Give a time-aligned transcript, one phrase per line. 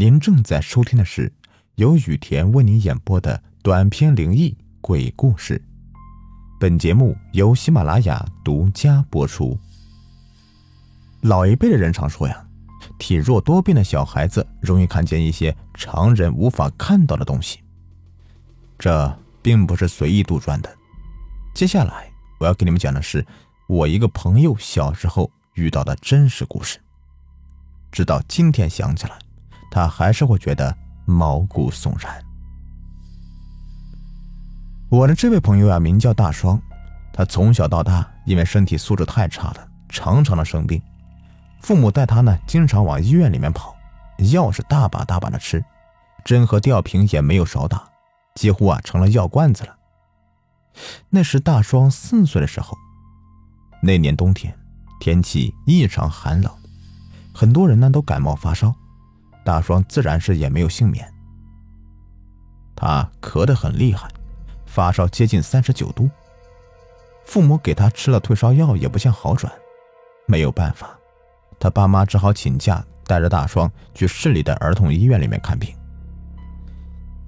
[0.00, 1.30] 您正在收听的是
[1.74, 5.62] 由雨田为您演播的短篇灵异鬼故事。
[6.58, 9.58] 本节目由喜马拉雅独家播出。
[11.20, 12.42] 老一辈的人常说呀，
[12.98, 17.60] 体弱多病的小孩子容易看见一些常人无法看到的东西。
[18.78, 20.74] 这并不是随意杜撰的。
[21.54, 23.22] 接下来我要给你们讲的是
[23.66, 26.78] 我一个朋友小时候遇到的真实故事。
[27.92, 29.18] 直到今天想起来。
[29.70, 30.76] 他还是会觉得
[31.06, 32.22] 毛骨悚然。
[34.90, 36.60] 我的这位朋友啊，名叫大双，
[37.12, 40.82] 他从小到大因为身体素质太差了，常常的生病。
[41.60, 43.76] 父母带他呢，经常往医院里面跑，
[44.32, 45.64] 药是大把大把的吃，
[46.24, 47.88] 针和吊瓶也没有少打，
[48.34, 49.76] 几乎啊成了药罐子了。
[51.08, 52.76] 那是大双四岁的时候，
[53.82, 54.56] 那年冬天，
[55.00, 56.52] 天气异常寒冷，
[57.32, 58.74] 很多人呢都感冒发烧。
[59.44, 61.10] 大双自然是也没有幸免，
[62.76, 64.08] 他咳得很厉害，
[64.66, 66.08] 发烧接近三十九度。
[67.24, 69.52] 父母给他吃了退烧药也不见好转，
[70.26, 70.98] 没有办法，
[71.58, 75.74] 他爸妈只好请假带着大双去市里的儿童医院里面看病。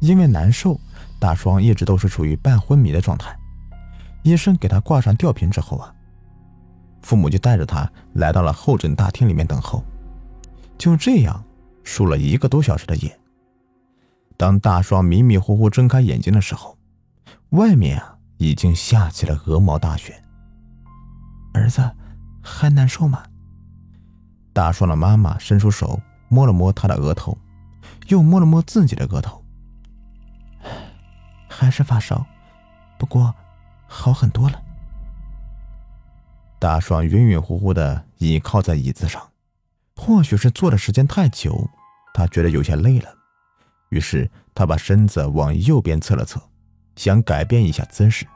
[0.01, 0.79] 因为难受，
[1.21, 3.37] 大双一直都是处于半昏迷的状态。
[4.23, 5.95] 医生给他挂上吊瓶之后啊，
[7.03, 9.83] 父母就带着他来到了候诊大厅里面等候。
[10.77, 11.43] 就这样。
[11.85, 13.19] 输了一个多小时的夜，
[14.37, 16.79] 当大双迷迷糊糊睁开眼睛的时候，
[17.51, 20.23] 外面啊已经下起了鹅毛大雪。
[21.55, 21.91] 儿子，
[22.43, 23.25] 还难受吗？
[24.53, 27.37] 大双的妈妈伸出手摸了摸他的额头，
[28.09, 29.45] 又摸了摸自己的额头，
[31.49, 32.25] 还是发烧，
[32.99, 33.35] 不过
[33.87, 34.63] 好很多了。
[36.59, 39.32] 大双晕晕乎乎的倚靠在椅子上。
[39.95, 41.69] 或许是坐的时间太久，
[42.15, 43.15] 他觉得有些累了，
[43.91, 46.41] 于是他把身子往右边侧了侧，
[46.97, 48.27] 想改变一下姿势。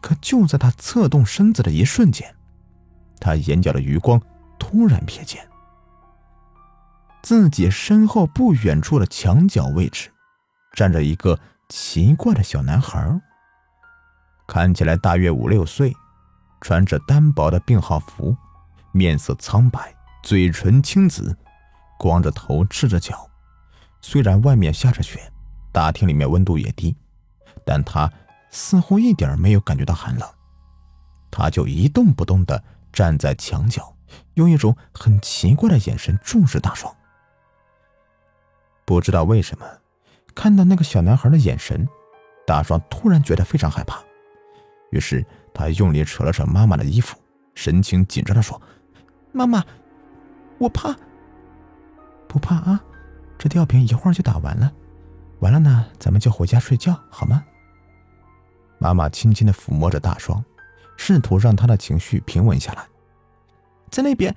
[0.00, 2.34] 可就在他侧动身子的一瞬间，
[3.20, 4.20] 他眼角的余光
[4.58, 5.46] 突然瞥见，
[7.22, 10.10] 自己身后不远处的墙角位置，
[10.72, 13.20] 站着一个奇怪的小男孩，
[14.46, 15.94] 看起来大约五六岁，
[16.60, 18.36] 穿着单薄的病号服，
[18.92, 19.94] 面色苍白。
[20.28, 21.34] 嘴唇青紫，
[21.98, 23.26] 光着头，赤着脚。
[24.02, 25.18] 虽然外面下着雪，
[25.72, 26.94] 大厅里面温度也低，
[27.64, 28.12] 但他
[28.50, 30.28] 似乎一点没有感觉到寒冷。
[31.30, 32.62] 他就一动不动地
[32.92, 33.96] 站在墙角，
[34.34, 36.94] 用一种很奇怪的眼神注视大双。
[38.84, 39.66] 不知道为什么，
[40.34, 41.88] 看到那个小男孩的眼神，
[42.46, 43.98] 大双突然觉得非常害怕。
[44.90, 45.24] 于是
[45.54, 47.16] 他用力扯了扯妈妈的衣服，
[47.54, 48.60] 神情紧张地说
[49.32, 49.64] ：“妈妈。”
[50.58, 50.94] 我怕，
[52.26, 52.82] 不怕啊！
[53.38, 54.72] 这吊瓶一会儿就打完了，
[55.38, 57.44] 完了呢，咱们就回家睡觉好吗？
[58.78, 60.44] 妈妈轻轻的抚摸着大双，
[60.96, 62.84] 试图让他的情绪平稳下来。
[63.90, 64.34] 在那边，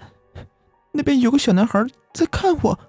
[0.91, 1.83] 那边有个小男孩
[2.13, 2.79] 在看我。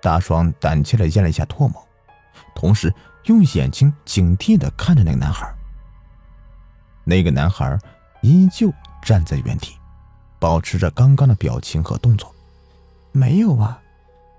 [0.00, 1.88] 大双胆怯的咽了一下唾沫，
[2.54, 2.92] 同时
[3.24, 5.52] 用眼睛警惕的看着那个男孩。
[7.04, 7.78] 那个男孩
[8.20, 8.70] 依旧
[9.02, 9.74] 站在原地。
[10.38, 12.34] 保持着刚刚的表情和动作，
[13.12, 13.80] 没有啊，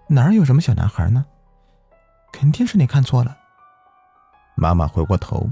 [0.07, 1.25] 哪有什么小男孩呢？
[2.31, 3.37] 肯定是你看错了。
[4.55, 5.49] 妈妈回过头，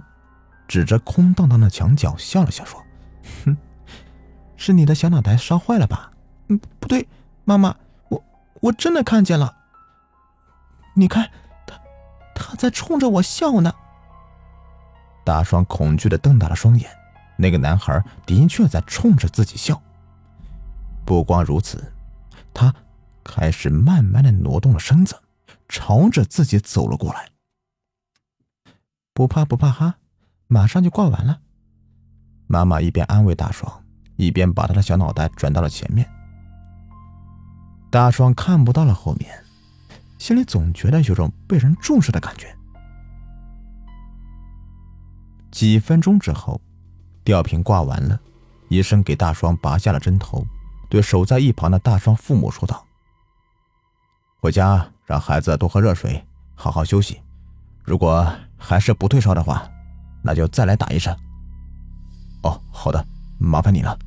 [0.68, 2.82] 指着空荡荡的墙角笑了笑，说
[3.46, 3.58] ：“哼，
[4.56, 6.12] 是你的小脑袋烧坏了吧
[6.50, 7.08] ？”“嗯，不对，
[7.44, 7.76] 妈妈，
[8.10, 8.24] 我
[8.62, 9.56] 我真的看见了。
[10.94, 11.30] 你看，
[11.66, 11.80] 他
[12.34, 13.74] 他在冲着我笑呢。”
[15.26, 16.90] 大双恐惧的瞪大了双眼，
[17.38, 19.82] 那个男孩的确在冲着自己笑。
[21.08, 21.94] 不光如此，
[22.54, 22.76] 他
[23.24, 25.18] 开始慢慢的挪动了身子，
[25.70, 27.30] 朝着自己走了过来。
[29.14, 30.00] 不怕不怕哈，
[30.48, 31.40] 马上就挂完了。
[32.46, 33.86] 妈妈一边安慰大双，
[34.18, 36.06] 一边把他的小脑袋转到了前面。
[37.90, 39.34] 大双看不到了后面，
[40.18, 42.54] 心里总觉得有种被人重视的感觉。
[45.52, 46.60] 几分钟之后，
[47.24, 48.20] 吊瓶挂完了，
[48.68, 50.46] 医生给大双拔下了针头。
[50.90, 52.86] 对守在一旁的大双父母说道
[54.40, 56.26] ：“回家让孩子多喝热水，
[56.56, 57.22] 好好休息。
[57.84, 59.70] 如果还是不退烧的话，
[60.22, 61.16] 那就再来打一针。
[62.44, 63.06] ”“哦，好的，
[63.40, 63.98] 麻烦你了。”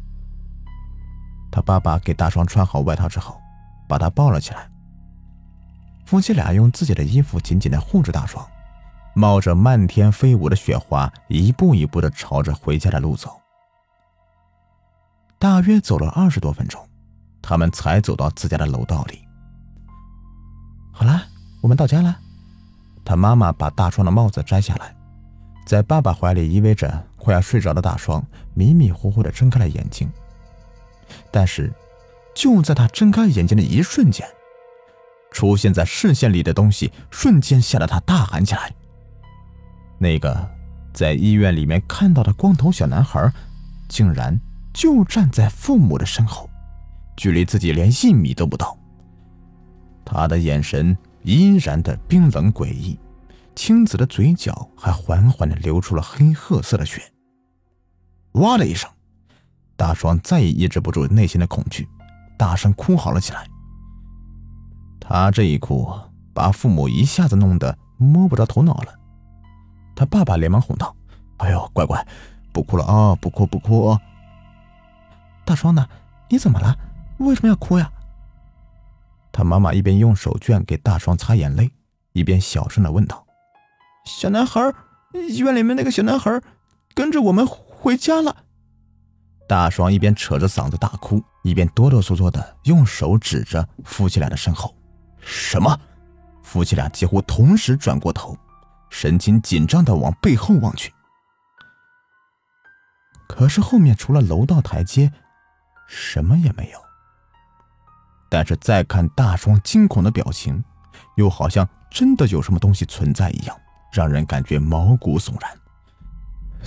[1.52, 3.40] 他爸爸给大双穿好外套之后，
[3.88, 4.70] 把他抱了起来。
[6.06, 8.46] 夫妻俩用自己的衣服紧紧的护着大双，
[9.14, 13.39] 冒着漫天飞舞的雪花，一步一步的朝着回家的路走。
[15.40, 16.86] 大约走了二十多分钟，
[17.40, 19.18] 他们才走到自家的楼道里。
[20.92, 21.24] 好啦
[21.62, 22.14] 我们到家了。
[23.02, 24.94] 他妈妈把大双的帽子摘下来，
[25.64, 28.22] 在爸爸怀里依偎着快要睡着的大双，
[28.52, 30.06] 迷迷糊糊的睁开了眼睛。
[31.30, 31.72] 但是，
[32.34, 34.28] 就在他睁开眼睛的一瞬间，
[35.32, 38.70] 出现在视线里的东西瞬间吓得他大喊起来。
[39.96, 40.46] 那个
[40.92, 43.32] 在医院里面看到的光头小男孩，
[43.88, 44.38] 竟然
[44.72, 46.48] 就站在父母的身后，
[47.16, 48.76] 距离自己连一米都不到。
[50.04, 50.96] 他的眼神。
[51.22, 52.98] 阴然的冰冷诡异，
[53.54, 57.02] 青子的嘴角还缓缓的流出了黑褐色的血。
[58.32, 58.90] 哇的一声，
[59.76, 61.86] 大双再也抑制不住内心的恐惧，
[62.38, 63.46] 大声哭嚎了起来。
[64.98, 65.86] 他这一哭，
[66.32, 68.94] 把父母一下子弄得摸不着头脑了。
[69.94, 70.96] 他爸爸连忙哄道
[71.36, 72.02] ：“哎呦，乖乖，
[72.50, 73.94] 不哭了啊，不哭不哭。”
[75.50, 75.84] 大双呢？
[76.28, 76.78] 你怎么了？
[77.18, 77.90] 为什么要哭呀？
[79.32, 81.68] 他妈妈一边用手绢给大双擦眼泪，
[82.12, 83.26] 一边小声的问道
[84.06, 84.72] ：“小男孩，
[85.28, 86.40] 医院里面那个小男孩，
[86.94, 88.44] 跟着我们回家了。”
[89.48, 94.72] 大双一边扯着嗓子大哭，一边哆哆嗦嗦的用手指着夫妻俩的身后。
[95.18, 95.76] 什么？
[96.44, 98.38] 夫妻俩几乎同时转过头，
[98.88, 100.94] 神情紧张的往背后望去。
[103.26, 105.12] 可是后面除了楼道台阶，
[105.90, 106.80] 什么也没有。
[108.28, 110.62] 但是再看大双惊恐的表情，
[111.16, 113.60] 又好像真的有什么东西存在一样，
[113.92, 115.50] 让人感觉毛骨悚然。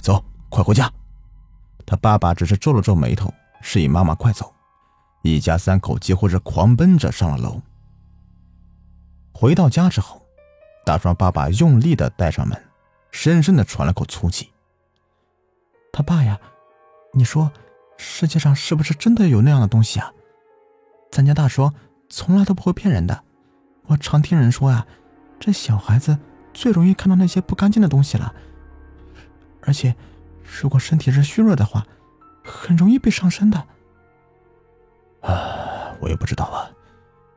[0.02, 0.92] 走，快回家！
[1.86, 4.54] 他爸爸只是皱了皱眉头，示意妈妈快走。
[5.22, 7.62] 一家三口几乎是狂奔着上了楼。
[9.34, 10.22] 回到家之后，
[10.86, 12.62] 大双爸爸用力的带上门，
[13.12, 14.52] 深深的喘了口粗气。
[15.94, 16.38] 他爸呀，
[17.14, 17.50] 你说，
[18.06, 20.12] 世界上是不是真的有那样的东西啊？
[21.10, 21.74] 咱家大双
[22.10, 23.24] 从来都不会骗人的，
[23.86, 24.86] 我常听人说呀，
[25.40, 26.18] 这小孩子
[26.54, 28.36] 最容易看到那些不干净的东西了，
[29.62, 29.96] 而且
[30.44, 31.88] 如果身体是虚弱的话，
[32.44, 33.58] 很容易被上身的。
[35.22, 36.70] 啊， 我也不知道啊，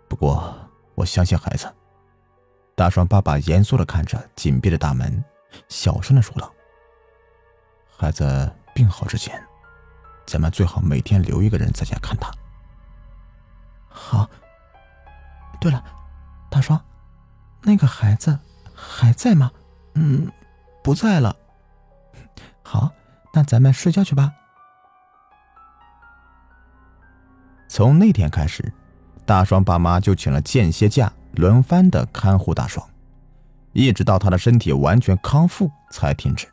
[0.09, 0.53] 不过
[0.97, 1.73] 我相信孩子。
[2.75, 5.25] 大双爸爸严肃的看着紧闭的大门，
[5.69, 6.53] 小声的说道
[7.97, 9.43] ：“孩子病好之前，
[10.26, 12.31] 咱们最好每天留一个人在家看他。”
[13.88, 14.28] 好。
[15.58, 15.82] 对了，
[16.50, 16.78] 大双，
[17.62, 18.38] 那个孩子
[18.75, 19.50] 还在吗？
[19.94, 20.31] 嗯，
[20.84, 21.34] 不在了。
[22.62, 22.90] 好，
[23.32, 24.31] 那咱们睡觉去吧。
[27.69, 28.70] 从那天开始，
[29.25, 32.87] 大双爸妈就请了间歇假，轮番的看护大双，
[33.72, 36.46] 一直到他的身体完全康复才停止。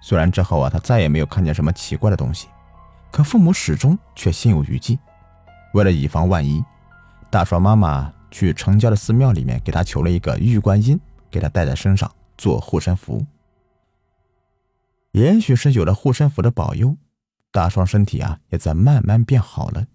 [0.00, 2.48] 虽然之后啊，他再也没有看见什么奇怪的东西，
[3.10, 4.98] 可父母始终却心有余悸。
[5.74, 6.64] 为了以防万一，
[7.30, 10.98] 大双妈妈去城郊的寺庙里面给他求了一个玉观音，
[11.30, 13.24] 给他带在身上做护身符。
[15.12, 16.96] 也许是有了护身符的保佑，
[17.52, 19.86] 大双身体啊也在慢慢变好了。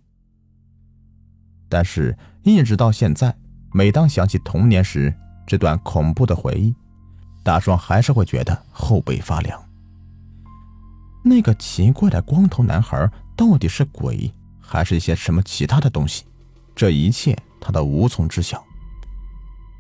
[1.67, 3.35] 但是，一直到现在，
[3.73, 5.13] 每当想起童年时
[5.47, 6.75] 这段恐怖的回忆，
[7.43, 9.64] 大双还是会觉得后背发凉。
[11.27, 14.31] 那个奇怪的光头男孩到底是鬼？
[14.61, 16.23] 还是一些什么其他的东西，
[16.75, 18.63] 这一切他都无从知晓。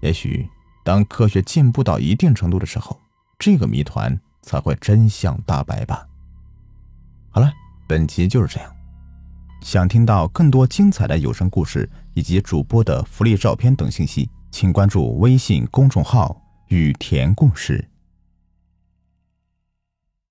[0.01, 0.49] 也许
[0.83, 2.99] 当科学进步到一定程度的时候，
[3.37, 6.07] 这个谜团才会真相大白吧。
[7.29, 7.53] 好了，
[7.87, 8.75] 本集就是这样。
[9.61, 17.87] 想听到更多精彩的有声故事以及主播的福利照片等信息，请关注微信公众号“雨田故事”。